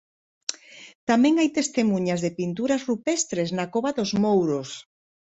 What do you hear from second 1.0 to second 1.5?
Tamén hai